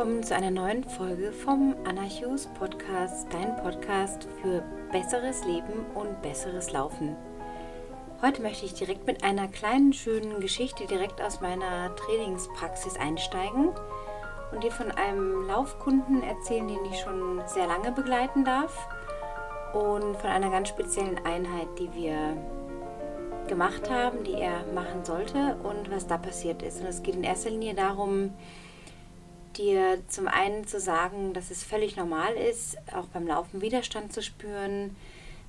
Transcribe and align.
Willkommen 0.00 0.22
zu 0.22 0.34
einer 0.34 0.50
neuen 0.50 0.82
Folge 0.82 1.30
vom 1.30 1.76
Anarchus 1.84 2.46
Podcast, 2.58 3.26
dein 3.30 3.54
Podcast 3.56 4.26
für 4.40 4.62
besseres 4.90 5.44
Leben 5.44 5.84
und 5.94 6.22
besseres 6.22 6.72
Laufen. 6.72 7.16
Heute 8.22 8.40
möchte 8.40 8.64
ich 8.64 8.72
direkt 8.72 9.06
mit 9.06 9.22
einer 9.22 9.46
kleinen 9.46 9.92
schönen 9.92 10.40
Geschichte 10.40 10.86
direkt 10.86 11.20
aus 11.20 11.42
meiner 11.42 11.94
Trainingspraxis 11.96 12.96
einsteigen 12.96 13.72
und 14.52 14.64
dir 14.64 14.70
von 14.70 14.90
einem 14.90 15.46
Laufkunden 15.46 16.22
erzählen, 16.22 16.66
den 16.66 16.82
ich 16.90 16.98
schon 17.00 17.42
sehr 17.44 17.66
lange 17.66 17.92
begleiten 17.92 18.42
darf 18.42 18.74
und 19.74 20.16
von 20.16 20.30
einer 20.30 20.48
ganz 20.48 20.70
speziellen 20.70 21.18
Einheit, 21.26 21.68
die 21.78 21.92
wir 21.92 22.38
gemacht 23.48 23.90
haben, 23.90 24.24
die 24.24 24.40
er 24.40 24.64
machen 24.74 25.04
sollte 25.04 25.56
und 25.62 25.90
was 25.90 26.06
da 26.06 26.16
passiert 26.16 26.62
ist. 26.62 26.80
Und 26.80 26.86
es 26.86 27.02
geht 27.02 27.16
in 27.16 27.22
erster 27.24 27.50
Linie 27.50 27.74
darum, 27.74 28.32
dir 29.58 29.98
zum 30.08 30.28
einen 30.28 30.66
zu 30.66 30.80
sagen, 30.80 31.32
dass 31.32 31.50
es 31.50 31.62
völlig 31.62 31.96
normal 31.96 32.34
ist, 32.34 32.76
auch 32.94 33.06
beim 33.06 33.26
Laufen 33.26 33.60
Widerstand 33.60 34.12
zu 34.12 34.22
spüren, 34.22 34.96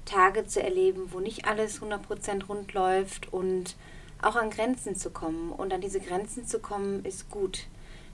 Tage 0.05 0.45
zu 0.45 0.61
erleben, 0.61 1.11
wo 1.11 1.19
nicht 1.19 1.45
alles 1.45 1.81
100% 1.81 2.45
rund 2.47 2.73
läuft 2.73 3.31
und 3.31 3.75
auch 4.21 4.35
an 4.35 4.49
Grenzen 4.49 4.95
zu 4.95 5.09
kommen. 5.09 5.51
Und 5.51 5.73
an 5.73 5.81
diese 5.81 5.99
Grenzen 5.99 6.45
zu 6.45 6.59
kommen 6.59 7.05
ist 7.05 7.29
gut. 7.29 7.67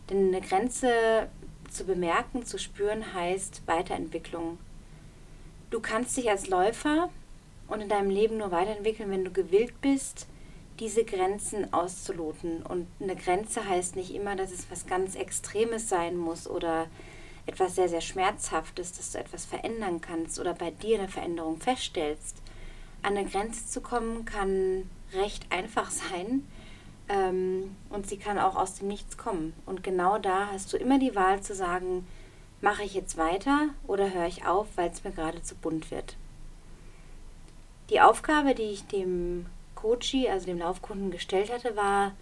Denn 0.10 0.28
eine 0.28 0.42
Grenze 0.42 1.30
zu 1.70 1.86
bemerken, 1.86 2.46
zu 2.46 2.58
spüren, 2.58 3.14
heißt 3.14 3.64
Weiterentwicklung. 3.66 4.58
Du 5.70 5.80
kannst 5.82 6.16
dich 6.16 6.30
als 6.30 6.48
Läufer 6.48 7.10
und 7.68 7.82
in 7.82 7.90
deinem 7.90 8.10
Leben 8.10 8.38
nur 8.38 8.52
weiterentwickeln, 8.52 9.12
wenn 9.12 9.26
du 9.26 9.32
gewillt 9.32 9.82
bist, 9.82 10.28
diese 10.80 11.04
Grenzen 11.04 11.74
auszuloten. 11.74 12.64
Und 12.64 12.88
eine 13.00 13.16
Grenze 13.16 13.68
heißt 13.68 13.96
nicht 13.96 14.14
immer, 14.14 14.36
dass 14.36 14.52
es 14.52 14.70
was 14.70 14.86
ganz 14.86 15.16
Extremes 15.16 15.90
sein 15.90 16.18
muss 16.18 16.48
oder 16.48 16.88
etwas 17.46 17.76
sehr, 17.76 17.90
sehr 17.90 18.02
Schmerzhaftes, 18.02 18.94
dass 18.94 19.12
du 19.12 19.20
etwas 19.20 19.46
verändern 19.46 20.02
kannst 20.02 20.40
oder 20.40 20.54
bei 20.54 20.72
dir 20.72 21.00
eine 21.00 21.08
Veränderung 21.08 21.58
feststellst. 21.58 22.38
An 23.02 23.18
eine 23.18 23.28
Grenze 23.28 23.66
zu 23.66 23.82
kommen 23.82 24.26
kann 24.26 24.90
recht 25.14 25.52
einfach 25.52 25.90
sein 25.90 26.46
ähm, 27.10 27.76
und 27.90 28.08
sie 28.08 28.18
kann 28.18 28.38
auch 28.38 28.56
aus 28.56 28.76
dem 28.76 28.90
Nichts 28.90 29.18
kommen. 29.18 29.54
Und 29.66 29.84
genau 29.84 30.18
da 30.18 30.50
hast 30.52 30.74
du 30.74 30.78
immer 30.78 31.00
die 31.00 31.16
Wahl 31.16 31.42
zu 31.42 31.56
sagen, 31.56 32.06
mache 32.62 32.84
ich 32.84 32.94
jetzt 32.94 33.18
weiter 33.18 33.70
oder 33.86 34.14
höre 34.14 34.28
ich 34.28 34.46
auf, 34.46 34.68
weil 34.76 34.90
es 34.90 35.04
mir 35.04 35.12
gerade 35.12 35.42
zu 35.42 35.56
bunt 35.56 35.90
wird. 35.90 36.18
Die 37.90 38.02
Aufgabe, 38.02 38.54
die 38.54 38.64
ich 38.64 38.86
dem 38.88 39.46
Coachy, 39.78 40.28
also 40.28 40.48
dem 40.48 40.58
Laufkunden, 40.58 41.12
gestellt 41.12 41.52
hatte, 41.52 41.76
war, 41.76 42.14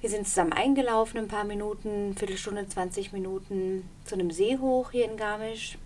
wir 0.00 0.08
sind 0.08 0.26
zusammen 0.26 0.54
eingelaufen 0.54 1.18
ein 1.18 1.28
paar 1.28 1.44
Minuten, 1.44 2.16
Viertelstunde, 2.16 2.66
20 2.66 3.12
Minuten 3.12 3.88
zu 4.04 4.14
einem 4.14 4.30
See 4.30 4.56
hoch 4.58 4.90
hier 4.90 5.04
in 5.04 5.18
Garmisch. 5.18 5.76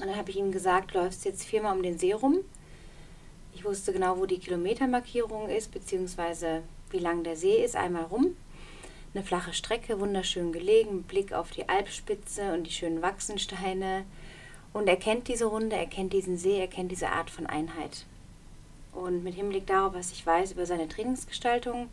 Und 0.00 0.08
dann 0.08 0.16
habe 0.16 0.30
ich 0.30 0.36
ihm 0.36 0.52
gesagt, 0.52 0.92
läufst 0.92 1.24
jetzt 1.24 1.44
viermal 1.44 1.74
um 1.74 1.82
den 1.82 1.98
See 1.98 2.12
rum. 2.12 2.40
Ich 3.54 3.64
wusste 3.64 3.92
genau, 3.92 4.18
wo 4.18 4.26
die 4.26 4.38
Kilometermarkierung 4.38 5.48
ist, 5.48 5.72
beziehungsweise 5.72 6.62
wie 6.90 6.98
lang 6.98 7.24
der 7.24 7.36
See 7.36 7.64
ist, 7.64 7.76
einmal 7.76 8.04
rum. 8.04 8.36
Eine 9.14 9.24
flache 9.24 9.54
Strecke, 9.54 10.00
wunderschön 10.00 10.52
gelegen, 10.52 11.04
Blick 11.04 11.32
auf 11.32 11.50
die 11.50 11.68
Alpspitze 11.68 12.52
und 12.52 12.64
die 12.64 12.72
schönen 12.72 13.00
Wachsensteine. 13.00 14.04
Und 14.74 14.88
er 14.88 14.96
kennt 14.96 15.28
diese 15.28 15.46
Runde, 15.46 15.76
er 15.76 15.86
kennt 15.86 16.12
diesen 16.12 16.36
See, 16.36 16.58
er 16.58 16.66
kennt 16.66 16.90
diese 16.90 17.08
Art 17.08 17.30
von 17.30 17.46
Einheit. 17.46 18.04
Und 18.94 19.24
mit 19.24 19.34
Hinblick 19.34 19.66
darauf, 19.66 19.94
was 19.94 20.12
ich 20.12 20.24
weiß 20.24 20.52
über 20.52 20.66
seine 20.66 20.88
Trainingsgestaltung, 20.88 21.88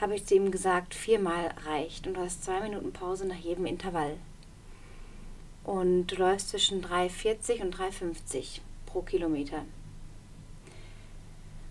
habe 0.00 0.14
ich 0.14 0.26
zu 0.26 0.34
ihm 0.34 0.50
gesagt, 0.50 0.94
viermal 0.94 1.54
reicht 1.66 2.06
und 2.06 2.14
du 2.14 2.20
hast 2.20 2.44
zwei 2.44 2.60
Minuten 2.60 2.92
Pause 2.92 3.26
nach 3.26 3.36
jedem 3.36 3.66
Intervall. 3.66 4.16
Und 5.62 6.08
du 6.08 6.16
läufst 6.16 6.50
zwischen 6.50 6.84
3,40 6.84 7.62
und 7.62 7.76
3,50 7.76 8.60
pro 8.86 9.02
Kilometer. 9.02 9.64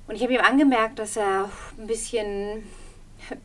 Und 0.08 0.16
ich 0.16 0.24
habe 0.24 0.34
ihm 0.34 0.41
angemerkt, 0.41 1.00
dass 1.00 1.16
er 1.16 1.50
ein 1.78 1.88
bisschen 1.88 2.64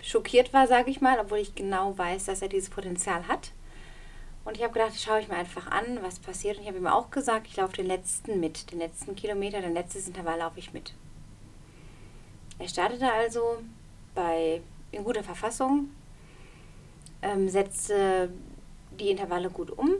schockiert 0.02 0.52
war, 0.52 0.66
sage 0.66 0.90
ich 0.90 1.00
mal, 1.00 1.18
obwohl 1.20 1.38
ich 1.38 1.54
genau 1.54 1.96
weiß, 1.96 2.24
dass 2.24 2.42
er 2.42 2.48
dieses 2.48 2.70
Potenzial 2.70 3.28
hat. 3.28 3.52
Und 4.48 4.56
ich 4.56 4.62
habe 4.62 4.72
gedacht, 4.72 4.98
schaue 4.98 5.20
ich 5.20 5.28
mir 5.28 5.36
einfach 5.36 5.70
an, 5.70 5.98
was 6.00 6.20
passiert. 6.20 6.56
Und 6.56 6.62
ich 6.62 6.68
habe 6.68 6.78
ihm 6.78 6.86
auch 6.86 7.10
gesagt, 7.10 7.46
ich 7.48 7.56
laufe 7.58 7.76
den 7.76 7.84
letzten 7.84 8.40
mit, 8.40 8.72
den 8.72 8.78
letzten 8.78 9.14
Kilometer, 9.14 9.60
den 9.60 9.74
letzten 9.74 10.06
Intervall 10.06 10.38
laufe 10.38 10.58
ich 10.58 10.72
mit. 10.72 10.94
Er 12.58 12.66
startete 12.66 13.12
also 13.12 13.58
bei 14.14 14.62
in 14.90 15.04
guter 15.04 15.22
Verfassung, 15.22 15.90
ähm, 17.20 17.50
setzte 17.50 18.32
die 18.98 19.10
Intervalle 19.10 19.50
gut 19.50 19.70
um, 19.70 19.90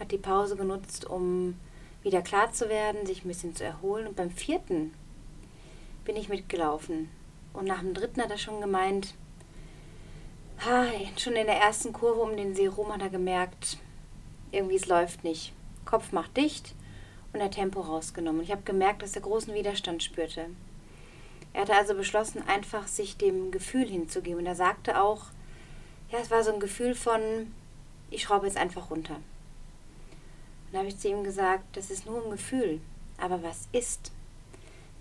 hat 0.00 0.10
die 0.10 0.18
Pause 0.18 0.56
genutzt, 0.56 1.04
um 1.04 1.54
wieder 2.02 2.22
klar 2.22 2.50
zu 2.50 2.68
werden, 2.68 3.06
sich 3.06 3.24
ein 3.24 3.28
bisschen 3.28 3.54
zu 3.54 3.62
erholen. 3.62 4.08
Und 4.08 4.16
beim 4.16 4.32
vierten 4.32 4.94
bin 6.04 6.16
ich 6.16 6.28
mitgelaufen. 6.28 7.08
Und 7.52 7.66
nach 7.66 7.82
dem 7.82 7.94
dritten 7.94 8.20
hat 8.20 8.32
er 8.32 8.38
schon 8.38 8.60
gemeint, 8.60 9.14
Ha, 10.64 10.86
schon 11.16 11.36
in 11.36 11.46
der 11.46 11.60
ersten 11.60 11.92
Kurve 11.92 12.20
um 12.20 12.36
den 12.36 12.54
See 12.54 12.66
rum 12.66 12.92
hat 12.92 13.02
er 13.02 13.10
gemerkt, 13.10 13.78
irgendwie 14.52 14.76
es 14.76 14.86
läuft 14.86 15.22
nicht. 15.22 15.52
Kopf 15.84 16.12
macht 16.12 16.36
dicht 16.36 16.74
und 17.32 17.40
der 17.40 17.50
Tempo 17.50 17.80
rausgenommen. 17.80 18.42
Ich 18.42 18.50
habe 18.50 18.62
gemerkt, 18.62 19.02
dass 19.02 19.14
er 19.14 19.22
großen 19.22 19.54
Widerstand 19.54 20.02
spürte. 20.02 20.46
Er 21.52 21.62
hatte 21.62 21.74
also 21.74 21.94
beschlossen, 21.94 22.42
einfach 22.46 22.86
sich 22.86 23.16
dem 23.16 23.50
Gefühl 23.50 23.86
hinzugeben. 23.86 24.40
Und 24.40 24.46
er 24.46 24.54
sagte 24.54 25.00
auch, 25.00 25.26
ja, 26.10 26.18
es 26.18 26.30
war 26.30 26.42
so 26.42 26.52
ein 26.52 26.60
Gefühl 26.60 26.94
von, 26.94 27.52
ich 28.10 28.22
schraube 28.22 28.46
jetzt 28.46 28.58
einfach 28.58 28.90
runter. 28.90 29.14
Und 29.14 30.72
da 30.72 30.78
habe 30.78 30.88
ich 30.88 30.98
zu 30.98 31.08
ihm 31.08 31.24
gesagt, 31.24 31.76
das 31.76 31.90
ist 31.90 32.06
nur 32.06 32.24
ein 32.24 32.30
Gefühl. 32.30 32.80
Aber 33.18 33.42
was 33.42 33.68
ist? 33.72 34.12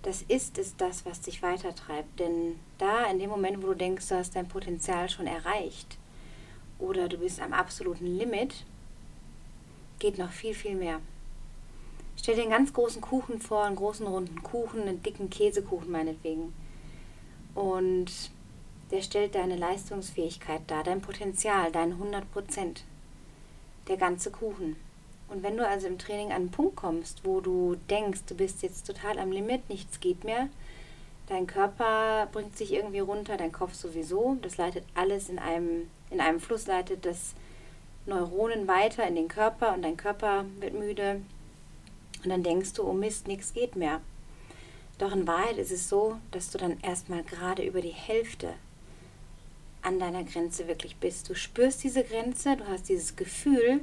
Das 0.06 0.22
ist, 0.22 0.60
ist 0.60 0.80
das, 0.80 1.04
was 1.06 1.22
dich 1.22 1.42
weitertreibt. 1.42 2.20
Denn 2.20 2.60
da, 2.78 3.06
in 3.06 3.18
dem 3.18 3.32
Moment, 3.32 3.62
wo 3.64 3.68
du 3.68 3.74
denkst, 3.74 4.08
du 4.08 4.16
hast 4.16 4.36
dein 4.36 4.48
Potenzial 4.48 5.10
schon 5.10 5.26
erreicht 5.26 5.98
oder 6.78 7.10
du 7.10 7.18
bist 7.18 7.42
am 7.42 7.54
absoluten 7.54 8.06
Limit, 8.06 8.66
geht 9.98 10.20
noch 10.20 10.32
viel, 10.32 10.54
viel 10.54 10.76
mehr. 10.76 11.02
Stell 12.18 12.36
dir 12.36 12.44
einen 12.44 12.52
ganz 12.52 12.72
großen 12.72 13.02
Kuchen 13.02 13.40
vor, 13.40 13.64
einen 13.64 13.76
großen 13.76 14.06
runden 14.06 14.44
Kuchen, 14.44 14.82
einen 14.82 15.02
dicken 15.02 15.32
Käsekuchen 15.32 15.92
meinetwegen. 15.92 16.54
Und 17.56 18.12
der 18.92 19.02
stellt 19.02 19.34
deine 19.34 19.56
Leistungsfähigkeit 19.56 20.62
dar, 20.68 20.84
dein 20.84 21.02
Potenzial, 21.02 21.72
dein 21.72 21.94
100 21.94 22.32
Prozent. 22.32 22.84
Der 23.88 23.98
ganze 23.98 24.30
Kuchen. 24.30 24.76
Und 25.28 25.44
wenn 25.44 25.58
du 25.58 25.68
also 25.68 25.88
im 25.88 25.98
Training 25.98 26.28
an 26.28 26.34
einen 26.34 26.52
Punkt 26.52 26.76
kommst, 26.76 27.26
wo 27.26 27.42
du 27.42 27.76
denkst, 27.90 28.22
du 28.28 28.36
bist 28.36 28.62
jetzt 28.62 28.86
total 28.86 29.18
am 29.20 29.32
Limit, 29.32 29.70
nichts 29.70 30.00
geht 30.00 30.24
mehr, 30.24 30.50
dein 31.28 31.48
Körper 31.48 32.28
bringt 32.32 32.58
sich 32.58 32.74
irgendwie 32.74 33.00
runter, 33.00 33.38
dein 33.38 33.52
Kopf 33.52 33.74
sowieso, 33.74 34.38
das 34.42 34.58
leitet 34.58 34.86
alles 34.94 35.30
in 35.30 35.40
einem, 35.40 35.90
in 36.12 36.22
einem 36.22 36.40
Fluss, 36.40 36.68
leitet 36.68 37.06
das 37.06 37.34
Neuronen 38.06 38.68
weiter 38.68 39.08
in 39.08 39.16
den 39.16 39.28
Körper 39.28 39.74
und 39.74 39.82
dein 39.82 39.98
Körper 39.98 40.46
wird 40.60 40.76
müde 40.76 41.22
und 42.24 42.30
dann 42.30 42.44
denkst 42.44 42.74
du, 42.74 42.84
oh 42.84 42.94
Mist, 42.94 43.28
nichts 43.28 43.54
geht 43.54 43.76
mehr. 43.76 44.02
Doch 44.98 45.12
in 45.12 45.28
Wahrheit 45.28 45.58
ist 45.58 45.72
es 45.72 45.90
so, 45.90 46.18
dass 46.32 46.52
du 46.52 46.58
dann 46.58 46.80
erstmal 46.82 47.24
gerade 47.24 47.64
über 47.64 47.82
die 47.82 47.90
Hälfte 47.90 48.54
an 49.82 50.00
deiner 50.00 50.24
Grenze 50.24 50.68
wirklich 50.68 50.96
bist. 50.96 51.30
Du 51.30 51.36
spürst 51.36 51.84
diese 51.84 52.04
Grenze, 52.04 52.56
du 52.58 52.68
hast 52.68 52.90
dieses 52.90 53.16
Gefühl, 53.16 53.82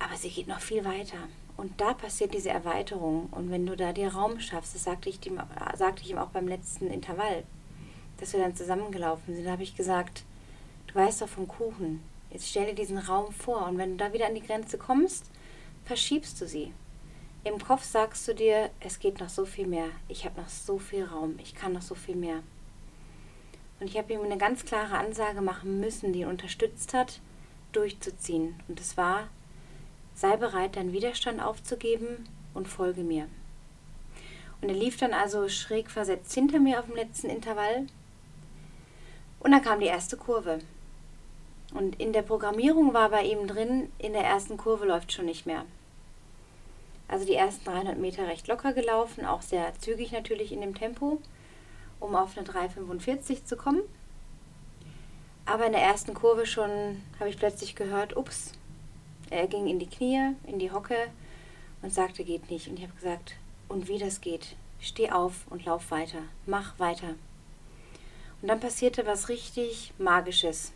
aber 0.00 0.16
sie 0.16 0.30
geht 0.30 0.48
noch 0.48 0.60
viel 0.60 0.84
weiter. 0.84 1.28
Und 1.56 1.80
da 1.80 1.92
passiert 1.92 2.34
diese 2.34 2.50
Erweiterung. 2.50 3.28
Und 3.30 3.50
wenn 3.50 3.66
du 3.66 3.76
da 3.76 3.92
dir 3.92 4.14
Raum 4.14 4.40
schaffst, 4.40 4.74
das 4.74 4.84
sagte 4.84 5.08
ich, 5.08 5.24
ihm, 5.26 5.40
sagte 5.76 6.02
ich 6.02 6.10
ihm 6.10 6.18
auch 6.18 6.30
beim 6.30 6.48
letzten 6.48 6.88
Intervall, 6.88 7.44
dass 8.16 8.32
wir 8.32 8.40
dann 8.40 8.56
zusammengelaufen 8.56 9.34
sind, 9.34 9.44
da 9.44 9.52
habe 9.52 9.62
ich 9.62 9.76
gesagt, 9.76 10.24
du 10.88 10.94
weißt 10.94 11.22
doch 11.22 11.28
vom 11.28 11.46
Kuchen. 11.46 12.02
Jetzt 12.30 12.48
stell 12.48 12.66
dir 12.66 12.74
diesen 12.74 12.98
Raum 12.98 13.32
vor. 13.32 13.66
Und 13.66 13.78
wenn 13.78 13.96
du 13.96 14.04
da 14.04 14.12
wieder 14.12 14.26
an 14.26 14.34
die 14.34 14.42
Grenze 14.42 14.78
kommst, 14.78 15.30
verschiebst 15.84 16.40
du 16.40 16.48
sie. 16.48 16.72
Im 17.44 17.58
Kopf 17.58 17.84
sagst 17.84 18.26
du 18.26 18.34
dir, 18.34 18.70
es 18.80 18.98
geht 18.98 19.20
noch 19.20 19.30
so 19.30 19.44
viel 19.44 19.66
mehr. 19.66 19.88
Ich 20.08 20.24
habe 20.24 20.40
noch 20.40 20.48
so 20.48 20.78
viel 20.78 21.04
Raum. 21.04 21.38
Ich 21.42 21.54
kann 21.54 21.72
noch 21.72 21.82
so 21.82 21.94
viel 21.94 22.16
mehr. 22.16 22.42
Und 23.80 23.86
ich 23.86 23.96
habe 23.96 24.12
ihm 24.12 24.22
eine 24.22 24.38
ganz 24.38 24.64
klare 24.64 24.98
Ansage 24.98 25.40
machen 25.40 25.80
müssen, 25.80 26.12
die 26.12 26.20
ihn 26.20 26.28
unterstützt 26.28 26.92
hat, 26.94 27.20
durchzuziehen. 27.72 28.54
Und 28.68 28.78
es 28.78 28.96
war, 28.96 29.28
Sei 30.20 30.36
bereit, 30.36 30.76
deinen 30.76 30.92
Widerstand 30.92 31.40
aufzugeben 31.40 32.28
und 32.52 32.68
folge 32.68 33.00
mir. 33.00 33.26
Und 34.60 34.68
er 34.68 34.74
lief 34.74 34.98
dann 34.98 35.14
also 35.14 35.48
schräg 35.48 35.90
versetzt 35.90 36.34
hinter 36.34 36.60
mir 36.60 36.78
auf 36.78 36.84
dem 36.84 36.96
letzten 36.96 37.30
Intervall. 37.30 37.86
Und 39.38 39.52
dann 39.52 39.62
kam 39.62 39.80
die 39.80 39.86
erste 39.86 40.18
Kurve. 40.18 40.58
Und 41.72 41.98
in 41.98 42.12
der 42.12 42.20
Programmierung 42.20 42.92
war 42.92 43.08
bei 43.08 43.22
ihm 43.22 43.46
drin, 43.46 43.90
in 43.96 44.12
der 44.12 44.24
ersten 44.24 44.58
Kurve 44.58 44.84
läuft 44.84 45.10
schon 45.10 45.24
nicht 45.24 45.46
mehr. 45.46 45.64
Also 47.08 47.24
die 47.24 47.34
ersten 47.34 47.64
300 47.64 47.96
Meter 47.96 48.28
recht 48.28 48.46
locker 48.46 48.74
gelaufen, 48.74 49.24
auch 49.24 49.40
sehr 49.40 49.72
zügig 49.78 50.12
natürlich 50.12 50.52
in 50.52 50.60
dem 50.60 50.74
Tempo, 50.74 51.18
um 51.98 52.14
auf 52.14 52.36
eine 52.36 52.46
3,45 52.46 53.46
zu 53.46 53.56
kommen. 53.56 53.80
Aber 55.46 55.64
in 55.64 55.72
der 55.72 55.80
ersten 55.80 56.12
Kurve 56.12 56.44
schon 56.44 57.00
habe 57.18 57.30
ich 57.30 57.38
plötzlich 57.38 57.74
gehört, 57.74 58.18
ups, 58.18 58.52
er 59.30 59.46
ging 59.46 59.66
in 59.66 59.78
die 59.78 59.88
Knie, 59.88 60.34
in 60.46 60.58
die 60.58 60.72
Hocke 60.72 60.96
und 61.82 61.94
sagte, 61.94 62.24
geht 62.24 62.50
nicht. 62.50 62.68
Und 62.68 62.78
ich 62.78 62.84
habe 62.84 62.94
gesagt, 62.94 63.36
und 63.68 63.88
wie 63.88 63.98
das 63.98 64.20
geht, 64.20 64.56
steh 64.80 65.10
auf 65.10 65.46
und 65.48 65.64
lauf 65.64 65.90
weiter, 65.90 66.22
mach 66.46 66.78
weiter. 66.78 67.14
Und 68.42 68.48
dann 68.48 68.60
passierte 68.60 69.06
was 69.06 69.28
richtig 69.28 69.92
Magisches. 69.98 70.72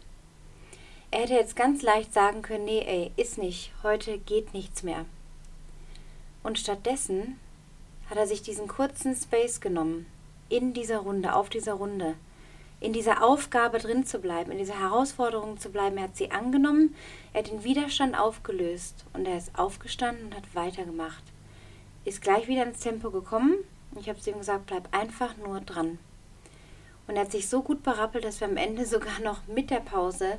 Er 1.10 1.20
hätte 1.22 1.34
jetzt 1.34 1.56
ganz 1.56 1.82
leicht 1.82 2.12
sagen 2.12 2.42
können, 2.42 2.64
nee, 2.64 2.84
ey, 2.86 3.12
ist 3.16 3.38
nicht, 3.38 3.72
heute 3.82 4.18
geht 4.18 4.52
nichts 4.52 4.82
mehr. 4.82 5.04
Und 6.42 6.58
stattdessen 6.58 7.38
hat 8.10 8.18
er 8.18 8.26
sich 8.26 8.42
diesen 8.42 8.68
kurzen 8.68 9.16
Space 9.16 9.60
genommen, 9.60 10.06
in 10.48 10.74
dieser 10.74 10.98
Runde, 10.98 11.34
auf 11.34 11.48
dieser 11.48 11.74
Runde, 11.74 12.16
in 12.84 12.92
dieser 12.92 13.24
Aufgabe 13.24 13.78
drin 13.78 14.04
zu 14.04 14.18
bleiben, 14.18 14.52
in 14.52 14.58
dieser 14.58 14.78
Herausforderung 14.78 15.58
zu 15.58 15.70
bleiben. 15.70 15.96
Er 15.96 16.04
hat 16.04 16.16
sie 16.18 16.30
angenommen, 16.30 16.94
er 17.32 17.42
hat 17.42 17.50
den 17.50 17.64
Widerstand 17.64 18.18
aufgelöst 18.18 19.06
und 19.14 19.26
er 19.26 19.38
ist 19.38 19.58
aufgestanden 19.58 20.26
und 20.26 20.36
hat 20.36 20.54
weitergemacht. 20.54 21.24
Ist 22.04 22.20
gleich 22.20 22.46
wieder 22.46 22.66
ins 22.66 22.80
Tempo 22.80 23.10
gekommen. 23.10 23.54
Ich 23.98 24.10
habe 24.10 24.20
zu 24.20 24.30
ihm 24.30 24.38
gesagt, 24.38 24.66
bleib 24.66 24.94
einfach 24.94 25.34
nur 25.38 25.62
dran. 25.62 25.98
Und 27.06 27.16
er 27.16 27.22
hat 27.22 27.32
sich 27.32 27.48
so 27.48 27.62
gut 27.62 27.82
berappelt, 27.82 28.24
dass 28.24 28.40
wir 28.40 28.48
am 28.48 28.58
Ende 28.58 28.84
sogar 28.86 29.18
noch 29.20 29.46
mit 29.46 29.70
der 29.70 29.80
Pause 29.80 30.38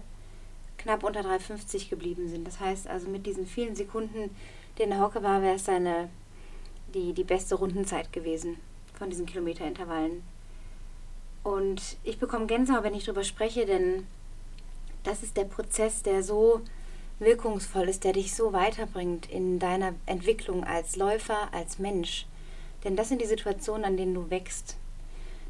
knapp 0.77 1.03
unter 1.03 1.21
3,50 1.21 1.89
geblieben 1.89 2.29
sind. 2.29 2.45
Das 2.45 2.59
heißt 2.59 2.87
also 2.87 3.09
mit 3.09 3.25
diesen 3.25 3.47
vielen 3.47 3.75
Sekunden, 3.75 4.29
die 4.77 4.83
in 4.83 4.91
der 4.91 5.01
Hocke 5.01 5.23
war, 5.23 5.41
wäre 5.41 5.55
es 5.55 5.65
seine, 5.65 6.09
die, 6.93 7.13
die 7.13 7.23
beste 7.23 7.55
Rundenzeit 7.55 8.13
gewesen 8.13 8.57
von 8.99 9.09
diesen 9.09 9.25
Kilometerintervallen. 9.25 10.21
Und 11.45 11.97
ich 12.03 12.17
bekomme 12.17 12.47
Gänsehaut, 12.47 12.83
wenn 12.83 12.95
ich 12.95 13.05
darüber 13.05 13.23
spreche, 13.23 13.67
denn 13.67 14.07
das 15.03 15.21
ist 15.21 15.37
der 15.37 15.43
Prozess, 15.43 16.01
der 16.01 16.23
so 16.23 16.61
wirkungsvoll 17.19 17.87
ist, 17.87 18.03
der 18.03 18.13
dich 18.13 18.33
so 18.33 18.51
weiterbringt 18.51 19.29
in 19.29 19.59
deiner 19.59 19.93
Entwicklung 20.07 20.63
als 20.63 20.95
Läufer, 20.95 21.53
als 21.53 21.77
Mensch. 21.77 22.25
Denn 22.83 22.95
das 22.95 23.09
sind 23.09 23.21
die 23.21 23.27
Situationen, 23.27 23.85
an 23.85 23.95
denen 23.95 24.15
du 24.15 24.31
wächst. 24.31 24.77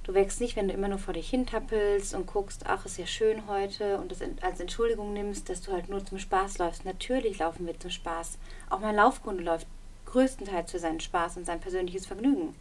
Du 0.03 0.13
wächst 0.13 0.41
nicht, 0.41 0.57
wenn 0.57 0.67
du 0.67 0.73
immer 0.73 0.89
nur 0.89 0.99
vor 0.99 1.13
dich 1.13 1.29
hintappelst 1.29 2.13
und 2.13 2.27
guckst, 2.27 2.63
ach, 2.65 2.85
ist 2.85 2.97
ja 2.97 3.07
schön 3.07 3.47
heute 3.47 3.97
und 3.97 4.11
das 4.11 4.19
als 4.41 4.59
Entschuldigung 4.59 5.13
nimmst, 5.13 5.47
dass 5.47 5.61
du 5.61 5.71
halt 5.71 5.87
nur 5.87 6.05
zum 6.05 6.19
Spaß 6.19 6.57
läufst. 6.57 6.83
Natürlich 6.83 7.39
laufen 7.39 7.65
wir 7.65 7.79
zum 7.79 7.89
Spaß. 7.89 8.37
Auch 8.69 8.81
mein 8.81 8.97
Laufkunde 8.97 9.43
läuft 9.43 9.67
größtenteils 10.07 10.71
für 10.71 10.79
seinen 10.79 10.99
Spaß 10.99 11.37
und 11.37 11.45
sein 11.45 11.61
persönliches 11.61 12.05
Vergnügen. 12.05 12.53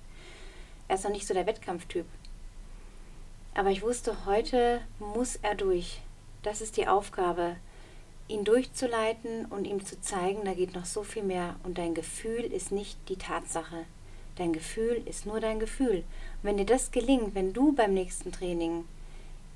Er 0.86 0.94
ist 0.94 1.02
noch 1.02 1.10
nicht 1.10 1.26
so 1.26 1.34
der 1.34 1.46
Wettkampftyp. 1.46 2.06
Aber 3.54 3.70
ich 3.70 3.82
wusste, 3.82 4.26
heute 4.26 4.80
muss 4.98 5.36
er 5.36 5.54
durch. 5.54 6.00
Das 6.42 6.60
ist 6.60 6.76
die 6.76 6.88
Aufgabe, 6.88 7.54
ihn 8.26 8.44
durchzuleiten 8.44 9.46
und 9.46 9.64
ihm 9.64 9.84
zu 9.84 10.00
zeigen, 10.00 10.44
da 10.44 10.54
geht 10.54 10.74
noch 10.74 10.86
so 10.86 11.04
viel 11.04 11.22
mehr 11.22 11.54
und 11.62 11.78
dein 11.78 11.94
Gefühl 11.94 12.44
ist 12.44 12.72
nicht 12.72 12.98
die 13.08 13.16
Tatsache. 13.16 13.84
Dein 14.36 14.52
Gefühl 14.52 15.00
ist 15.06 15.24
nur 15.24 15.38
dein 15.38 15.60
Gefühl. 15.60 15.98
Und 15.98 16.42
wenn 16.42 16.56
dir 16.56 16.66
das 16.66 16.90
gelingt, 16.90 17.36
wenn 17.36 17.52
du 17.52 17.72
beim 17.72 17.94
nächsten 17.94 18.32
Training, 18.32 18.84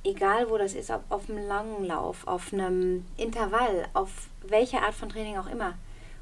egal 0.04 0.48
wo 0.48 0.56
das 0.58 0.74
ist, 0.74 0.90
ob 0.90 1.02
auf 1.08 1.28
einem 1.28 1.46
langen 1.48 1.84
Lauf, 1.84 2.24
auf 2.28 2.52
einem 2.52 3.04
Intervall, 3.16 3.88
auf 3.94 4.28
welche 4.46 4.80
Art 4.80 4.94
von 4.94 5.08
Training 5.08 5.38
auch 5.38 5.48
immer, 5.48 5.76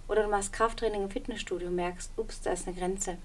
oder 0.09 0.23
du 0.23 0.29
machst 0.29 0.55
Krafttraining 0.55 1.03
im 1.03 1.11
Fitnessstudio, 1.11 1.69
merkst, 1.69 2.11
ups, 2.17 2.41
da 2.41 2.53
ist 2.53 2.67
eine 2.67 2.77
Grenze, 2.77 3.19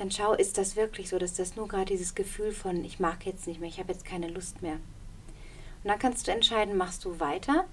dann 0.00 0.10
schau, 0.10 0.32
ist 0.32 0.56
das 0.56 0.76
wirklich 0.76 1.10
so, 1.10 1.18
dass 1.18 1.34
das 1.34 1.56
nur 1.56 1.68
gerade 1.68 1.84
dieses 1.84 2.14
Gefühl 2.14 2.52
von, 2.52 2.86
ich 2.86 3.00
mag 3.00 3.26
jetzt 3.26 3.46
nicht 3.46 3.60
mehr, 3.60 3.68
ich 3.68 3.78
habe 3.78 3.92
jetzt 3.92 4.06
keine 4.06 4.28
Lust 4.28 4.62
mehr. 4.62 4.76
Und 4.76 5.90
dann 5.90 5.98
kannst 5.98 6.26
du 6.26 6.32
entscheiden, 6.32 6.78
machst 6.78 7.04
du 7.04 7.20
weiter 7.20 7.66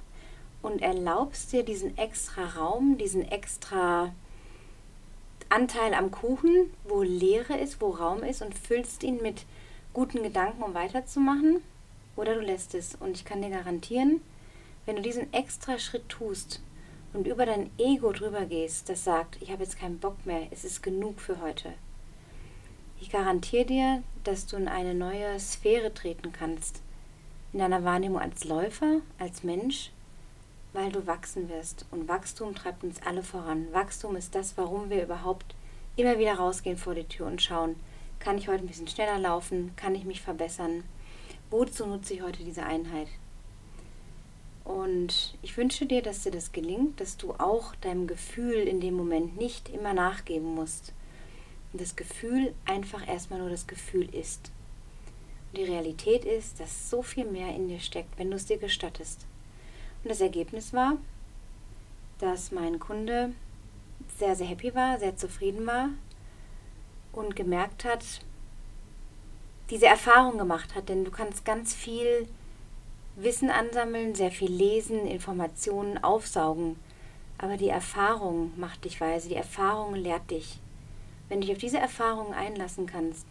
und 0.61 0.81
erlaubst 0.81 1.53
dir 1.53 1.63
diesen 1.63 1.97
extra 1.97 2.43
Raum, 2.47 2.97
diesen 2.97 3.23
extra 3.23 4.13
Anteil 5.47 5.93
am 5.93 6.11
Kuchen, 6.11 6.69
wo 6.83 7.01
Leere 7.01 7.57
ist, 7.57 7.79
wo 7.79 7.91
Raum 7.91 8.23
ist 8.23 8.41
und 8.41 8.57
füllst 8.59 9.03
ihn 9.03 9.21
mit 9.21 9.45
guten 9.93 10.21
Gedanken, 10.21 10.63
um 10.63 10.73
weiterzumachen, 10.73 11.61
oder 12.17 12.35
du 12.35 12.41
lässt 12.41 12.75
es. 12.75 12.95
Und 12.95 13.11
ich 13.15 13.23
kann 13.23 13.41
dir 13.41 13.51
garantieren, 13.51 14.19
wenn 14.85 14.97
du 14.97 15.01
diesen 15.01 15.31
extra 15.31 15.79
Schritt 15.79 16.09
tust 16.09 16.61
und 17.13 17.25
über 17.25 17.45
dein 17.45 17.69
Ego 17.77 18.11
drüber 18.11 18.45
gehst, 18.45 18.89
das 18.89 19.05
sagt, 19.05 19.41
ich 19.41 19.49
habe 19.49 19.63
jetzt 19.63 19.79
keinen 19.79 19.99
Bock 19.99 20.25
mehr, 20.25 20.47
es 20.51 20.65
ist 20.65 20.83
genug 20.83 21.21
für 21.21 21.39
heute. 21.39 21.71
Ich 22.99 23.11
garantiere 23.11 23.65
dir, 23.65 24.03
dass 24.23 24.47
du 24.47 24.57
in 24.57 24.67
eine 24.67 24.93
neue 24.93 25.39
Sphäre 25.39 25.93
treten 25.93 26.31
kannst, 26.31 26.81
in 27.53 27.59
deiner 27.59 27.83
Wahrnehmung 27.83 28.19
als 28.19 28.43
Läufer, 28.43 29.01
als 29.19 29.43
Mensch, 29.43 29.91
weil 30.73 30.91
du 30.91 31.05
wachsen 31.05 31.47
wirst. 31.47 31.85
Und 31.91 32.07
Wachstum 32.07 32.55
treibt 32.55 32.83
uns 32.83 33.01
alle 33.03 33.23
voran. 33.23 33.67
Wachstum 33.71 34.15
ist 34.15 34.35
das, 34.35 34.57
warum 34.57 34.89
wir 34.89 35.03
überhaupt 35.03 35.55
immer 35.95 36.17
wieder 36.17 36.35
rausgehen 36.35 36.77
vor 36.77 36.95
die 36.95 37.03
Tür 37.03 37.27
und 37.27 37.41
schauen, 37.41 37.75
kann 38.19 38.37
ich 38.37 38.47
heute 38.47 38.63
ein 38.63 38.67
bisschen 38.67 38.87
schneller 38.87 39.19
laufen, 39.19 39.73
kann 39.75 39.95
ich 39.95 40.05
mich 40.05 40.21
verbessern, 40.21 40.83
wozu 41.49 41.85
nutze 41.85 42.15
ich 42.15 42.21
heute 42.23 42.43
diese 42.43 42.63
Einheit. 42.63 43.07
Und 44.63 45.35
ich 45.41 45.55
wünsche 45.55 45.85
dir, 45.85 46.01
dass 46.01 46.23
dir 46.23 46.31
das 46.31 46.51
gelingt, 46.51 46.99
dass 46.99 47.15
du 47.15 47.33
auch 47.33 47.73
deinem 47.75 48.05
Gefühl 48.05 48.55
in 48.55 48.81
dem 48.81 48.95
Moment 48.95 49.37
nicht 49.37 49.69
immer 49.69 49.93
nachgeben 49.93 50.55
musst. 50.55 50.93
Und 51.71 51.81
das 51.81 51.95
Gefühl 51.95 52.53
einfach 52.65 53.07
erstmal 53.07 53.39
nur 53.39 53.49
das 53.49 53.67
Gefühl 53.67 54.13
ist. 54.13 54.51
Und 55.51 55.59
die 55.59 55.65
Realität 55.65 56.25
ist, 56.25 56.59
dass 56.59 56.89
so 56.89 57.01
viel 57.01 57.25
mehr 57.25 57.53
in 57.55 57.67
dir 57.67 57.79
steckt, 57.79 58.17
wenn 58.17 58.29
du 58.29 58.37
es 58.37 58.45
dir 58.45 58.57
gestattest. 58.57 59.25
Und 60.03 60.09
das 60.09 60.21
Ergebnis 60.21 60.73
war, 60.73 60.97
dass 62.19 62.51
mein 62.51 62.79
Kunde 62.79 63.33
sehr, 64.17 64.35
sehr 64.35 64.47
happy 64.47 64.73
war, 64.73 64.99
sehr 64.99 65.17
zufrieden 65.17 65.65
war 65.65 65.89
und 67.13 67.35
gemerkt 67.35 67.85
hat, 67.85 68.03
diese 69.69 69.87
Erfahrung 69.87 70.37
gemacht 70.37 70.75
hat, 70.75 70.89
denn 70.89 71.03
du 71.03 71.11
kannst 71.11 71.43
ganz 71.43 71.73
viel 71.73 72.27
Wissen 73.15 73.49
ansammeln, 73.49 74.15
sehr 74.15 74.31
viel 74.31 74.51
lesen, 74.51 75.05
Informationen 75.07 76.01
aufsaugen, 76.03 76.77
aber 77.37 77.57
die 77.57 77.69
Erfahrung 77.69 78.51
macht 78.57 78.85
dich 78.85 79.01
weise, 79.01 79.29
die 79.29 79.35
Erfahrung 79.35 79.95
lehrt 79.95 80.29
dich. 80.31 80.59
Wenn 81.29 81.41
du 81.41 81.47
dich 81.47 81.55
auf 81.55 81.61
diese 81.61 81.79
Erfahrung 81.79 82.33
einlassen 82.33 82.85
kannst, 82.85 83.25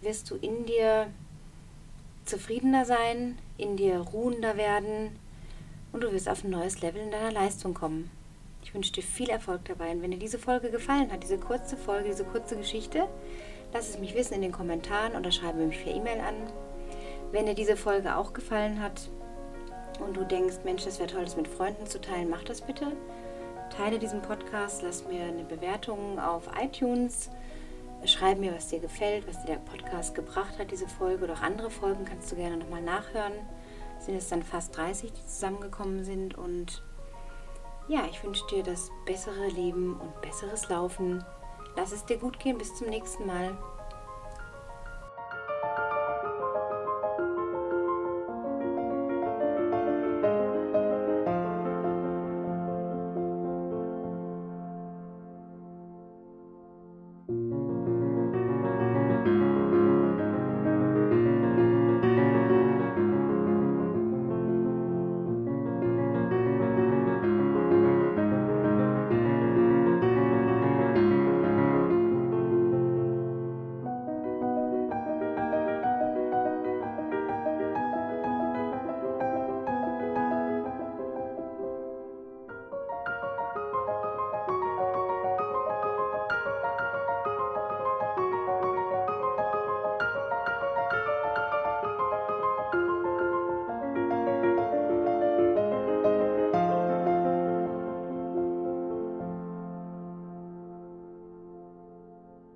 wirst 0.00 0.30
du 0.30 0.36
in 0.36 0.66
dir 0.66 1.08
zufriedener 2.24 2.84
sein, 2.84 3.38
in 3.56 3.76
dir 3.76 3.98
ruhender 3.98 4.56
werden, 4.56 5.10
und 5.94 6.02
du 6.02 6.12
wirst 6.12 6.28
auf 6.28 6.42
ein 6.42 6.50
neues 6.50 6.80
Level 6.80 7.00
in 7.00 7.12
deiner 7.12 7.30
Leistung 7.30 7.72
kommen. 7.72 8.10
Ich 8.64 8.74
wünsche 8.74 8.92
dir 8.92 9.02
viel 9.02 9.30
Erfolg 9.30 9.64
dabei 9.66 9.92
und 9.92 10.02
wenn 10.02 10.10
dir 10.10 10.18
diese 10.18 10.40
Folge 10.40 10.70
gefallen 10.70 11.12
hat, 11.12 11.22
diese 11.22 11.38
kurze 11.38 11.76
Folge, 11.76 12.08
diese 12.08 12.24
kurze 12.24 12.56
Geschichte, 12.56 13.06
lass 13.72 13.90
es 13.90 13.98
mich 13.98 14.14
wissen 14.16 14.34
in 14.34 14.42
den 14.42 14.50
Kommentaren 14.50 15.14
oder 15.14 15.30
schreibe 15.30 15.64
mich 15.64 15.84
per 15.84 15.94
E-Mail 15.94 16.18
an. 16.18 16.34
Wenn 17.30 17.46
dir 17.46 17.54
diese 17.54 17.76
Folge 17.76 18.16
auch 18.16 18.32
gefallen 18.32 18.82
hat 18.82 19.08
und 20.04 20.16
du 20.16 20.24
denkst, 20.24 20.56
Mensch, 20.64 20.84
das 20.84 20.98
wäre 20.98 21.10
toll, 21.10 21.24
das 21.24 21.36
mit 21.36 21.46
Freunden 21.46 21.86
zu 21.86 22.00
teilen, 22.00 22.28
mach 22.28 22.42
das 22.42 22.60
bitte. 22.60 22.92
Teile 23.76 23.98
diesen 23.98 24.22
Podcast, 24.22 24.82
lass 24.82 25.04
mir 25.06 25.24
eine 25.24 25.44
Bewertung 25.44 26.18
auf 26.18 26.48
iTunes. 26.60 27.30
Schreib 28.04 28.38
mir, 28.38 28.54
was 28.54 28.68
dir 28.68 28.80
gefällt, 28.80 29.26
was 29.26 29.40
dir 29.40 29.54
der 29.54 29.60
Podcast 29.60 30.14
gebracht 30.14 30.58
hat, 30.58 30.70
diese 30.70 30.86
Folge 30.86 31.24
oder 31.24 31.34
auch 31.34 31.42
andere 31.42 31.70
Folgen 31.70 32.04
kannst 32.04 32.30
du 32.30 32.36
gerne 32.36 32.56
nochmal 32.56 32.82
nachhören 32.82 33.32
sind 34.04 34.16
es 34.16 34.28
dann 34.28 34.42
fast 34.42 34.76
30, 34.76 35.12
die 35.12 35.26
zusammengekommen 35.26 36.04
sind. 36.04 36.36
Und 36.36 36.82
ja, 37.88 38.04
ich 38.10 38.22
wünsche 38.22 38.46
dir 38.48 38.62
das 38.62 38.90
bessere 39.06 39.48
Leben 39.48 39.98
und 39.98 40.20
besseres 40.20 40.68
Laufen. 40.68 41.24
Lass 41.76 41.92
es 41.92 42.04
dir 42.04 42.18
gut 42.18 42.38
gehen. 42.38 42.58
Bis 42.58 42.74
zum 42.74 42.88
nächsten 42.88 43.26
Mal. 43.26 43.56